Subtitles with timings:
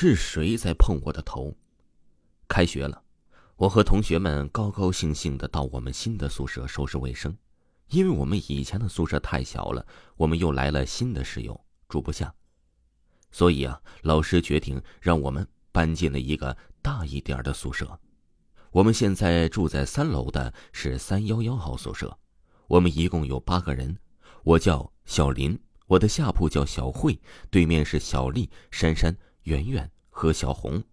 [0.00, 1.52] 是谁在碰我的头？
[2.46, 3.02] 开学了，
[3.56, 7.36] 我和同学们高高兴兴的到我们新的宿舍收拾卫生，
[7.88, 9.84] 因为我们以前的宿舍太小了，
[10.16, 12.32] 我们又来了新的室友，住不下，
[13.32, 17.98] 所以啊，老师决定让我们搬进了一个大一点的宿舍。
[18.70, 22.16] 我们现在住在三楼的是三幺幺号宿舍，
[22.68, 23.98] 我们一共有八个人。
[24.44, 25.58] 我叫小林，
[25.88, 27.20] 我的下铺叫小慧，
[27.50, 29.16] 对面是小丽、珊珊、
[29.48, 30.84] 圆圆和小红，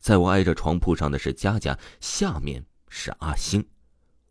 [0.00, 3.64] 在我挨着床铺上的是佳佳，下面是阿星。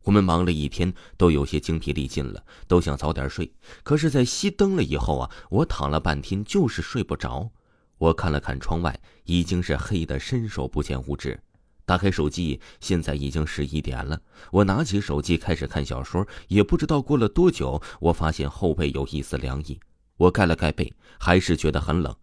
[0.03, 3.49] 我们忙了一天，都有些精疲力尽了，都想早点睡。
[3.83, 7.49] 可是，在熄灯了以后啊，我躺了半天就是睡不着。
[7.97, 11.39] 我看了看窗外，已经是黑的伸手不见五指。
[11.85, 14.19] 打开手机，现在已经十一点了。
[14.51, 19.79] 我拿起手机开始看小说，也不知道过了多久，我发现后背有一丝凉意。
[20.17, 22.13] 我盖了盖被，还是觉得很冷。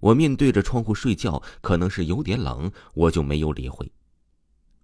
[0.00, 3.90] 我面对着窗户睡觉，可能是有点冷，我就没有理会。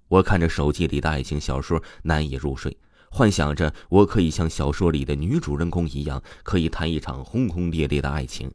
[0.09, 2.77] 我看着手机里的爱情小说，难以入睡，
[3.11, 8.53] 幻想着我可以像小说里的女主人公一样，可以谈一场轰轰烈烈的爱情。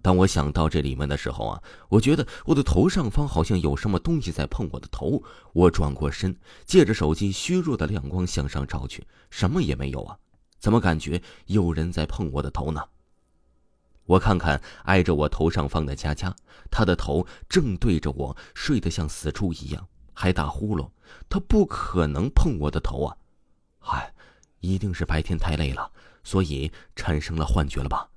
[0.00, 5.22] 当我想到这里面的时候啊，我觉得我的头上方好像有什么东西在碰我的头。
[5.52, 10.16] 我转过身，借着手机虚弱的亮光向上照去，什么也没有啊，
[10.58, 12.82] 怎么感觉有人在碰我的头呢？
[14.06, 16.34] 我看看挨着我头上方的佳佳，
[16.70, 20.90] 她的头正对着我，睡得像死猪一样，还打呼噜。
[21.28, 23.16] 她不可能碰我的头啊！
[23.78, 24.14] 嗨，
[24.60, 25.90] 一定是白天太累了，
[26.22, 28.10] 所以产生了幻觉了吧？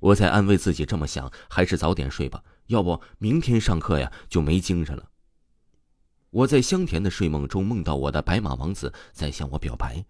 [0.00, 5.08] 我在安慰自己这么想，还是早点睡吧，要不明天上课呀就没精神了。
[6.30, 10.04] 我在香甜的睡梦中梦到我的白马王子在向我表白，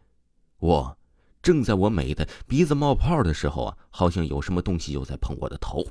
[0.58, 0.98] 我
[1.44, 5.86] 正在我美的鼻子冒泡的时候啊，好像有什么东西又在碰我的头。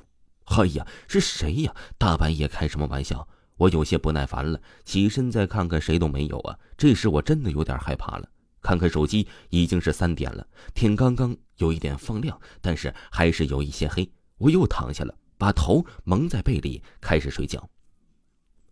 [0.46, 1.72] 哎呀，是谁呀？
[1.96, 3.26] 大半夜开什么玩笑？
[3.56, 6.58] 我有些不耐烦了，起身再看看，谁都没有啊。
[6.76, 8.28] 这时我真的有点害怕了。
[8.60, 10.44] 看看手机，已经是三点了，
[10.74, 14.10] 天刚刚有一点放亮，但是还是有一些黑。
[14.38, 17.70] 我又躺下了，把头蒙在被里，开始睡觉。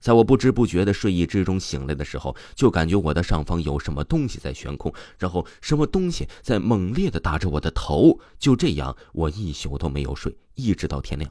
[0.03, 8.19] 在我不知不觉的睡意之中醒来的时候，就感觉我的上方有什么东西在悬空，然后什么东西在猛烈的打着我的头。
[8.37, 11.31] 就这样，我一宿都没有睡，一直到天亮。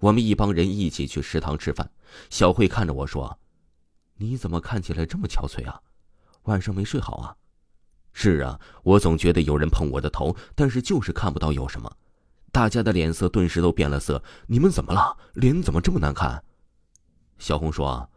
[0.00, 1.88] 我们一帮人一起去食堂吃饭，
[2.30, 3.38] 小慧看着我说
[4.18, 5.80] ：“你怎么看起来这么憔悴啊？
[6.42, 7.36] 晚上没睡好啊？”
[8.12, 11.90] 是啊，我总觉得有人碰我的头，但是就是看不到有什么。
[12.50, 14.22] 大家的脸色顿时都变了色。
[14.48, 15.16] 你们怎么了？
[15.34, 16.42] 脸怎么这么难看？
[17.44, 18.08] 小红说：“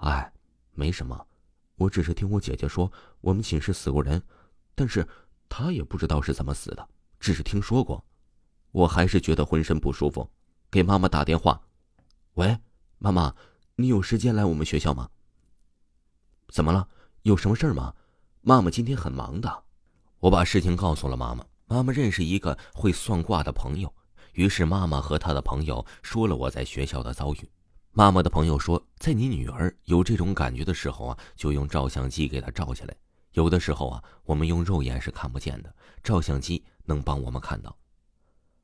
[0.00, 0.32] 哎，
[0.72, 1.26] 没什么，
[1.76, 4.22] 我只是听我姐姐说我们寝室死过人，
[4.74, 5.06] 但是
[5.50, 8.02] 她也不知道是怎么死的，只是听说过。
[8.70, 10.26] 我还是觉得浑身不舒服，
[10.70, 11.60] 给妈妈打电话。
[12.36, 12.58] 喂，
[12.96, 13.34] 妈妈，
[13.76, 15.10] 你有时间来我们学校吗？
[16.48, 16.88] 怎么了？
[17.24, 17.94] 有什么事吗？”
[18.40, 19.64] 妈妈今天很忙的，
[20.20, 21.44] 我把事情告诉了妈妈。
[21.66, 23.94] 妈妈认识一个会算卦的朋友，
[24.32, 27.50] 于是妈妈和他的朋友说了我在学校的遭遇。
[27.92, 32.94] 妈妈的朋友说，在你女儿有这种感觉的时候啊，就用照相机给她照下来。
[33.32, 35.74] 有的时候啊，我们用肉眼是看不见的，
[36.04, 37.76] 照相机能帮我们看到。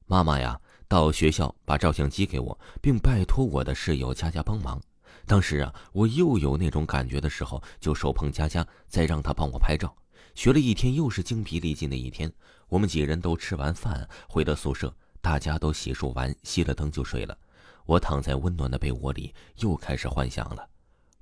[0.06, 4.80] 妈妈呀，到学校把照相机给我，并拜托我的室友佳佳帮忙。
[5.26, 9.92] 当时啊，我又有那种感觉的时候，就手碰佳佳，再让她帮我拍照。
[10.36, 12.32] 学了一天，又是精疲力尽的一天。
[12.68, 17.36] 我们几人都吃完饭回到宿舍，大家都洗漱完，熄了灯就睡了。
[17.86, 20.68] 我躺在温暖的被窝里，又开始幻想了：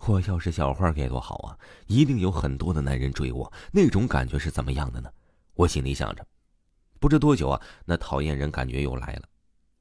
[0.07, 1.59] 我要是小花该多好啊！
[1.87, 5.11] 一定有很多的男人追我，那种感觉是怎么样的呢？
[5.55, 6.27] 我心里想着。
[6.99, 9.29] 不知多久啊，那讨厌人感觉又来了。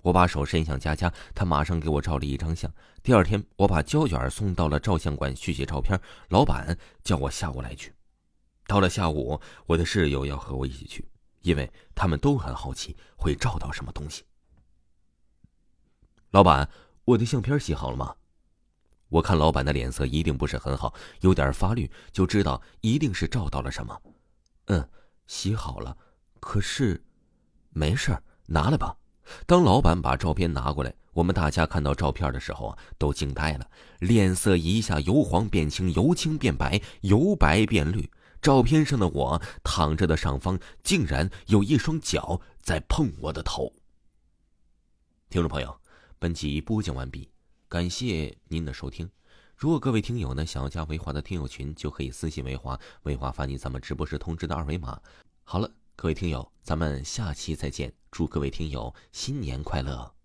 [0.01, 2.69] 我把手伸向佳佳，她马上给我照了一张相。
[3.01, 5.97] 第二天，我把胶卷送到了照相馆续写照片。
[6.27, 7.93] 老板叫我下午来取。
[8.67, 11.07] 到了下午，我的室友要和我一起去，
[11.41, 14.23] 因为他们都很好奇会照到什么东西。
[16.33, 16.67] 老板，
[17.05, 18.15] 我的相片洗好了吗？
[19.09, 20.91] 我看老板的脸色一定不是很好，
[21.21, 24.01] 有点发绿，就知道一定是照到了什么。
[24.65, 24.89] 嗯，
[25.27, 25.95] 洗好了，
[26.39, 26.99] 可是，
[27.69, 28.17] 没事
[28.47, 28.97] 拿来吧。
[29.45, 33.69] 当老板把照片拿过来，我们大家看到照片的时候啊，都惊呆了，
[33.99, 38.09] 脸色一下由黄变青，由青变白，由白变绿。
[38.41, 43.71] 照片上的我躺着的上方，竟然有一双脚在碰我的头。
[45.29, 45.79] 听众朋友，
[46.23, 47.27] 本集播讲完毕，
[47.67, 49.09] 感谢您的收听。
[49.57, 54.97] 如果各位听友呢想要加维华的听友群，就可以私信维华，维华发你咱们直播时通知的二维码。
[55.43, 55.69] 好了。
[55.97, 57.93] 各位听友，咱们下期再见！
[58.09, 60.15] 祝各位听友新年快乐！